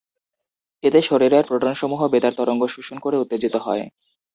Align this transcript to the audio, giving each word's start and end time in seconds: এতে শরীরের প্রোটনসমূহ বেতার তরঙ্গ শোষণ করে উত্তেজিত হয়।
এতে 0.83 0.99
শরীরের 1.01 1.43
প্রোটনসমূহ 1.47 2.01
বেতার 2.07 2.33
তরঙ্গ 2.37 2.61
শোষণ 2.67 2.97
করে 2.99 3.15
উত্তেজিত 3.17 3.55
হয়। 3.65 3.83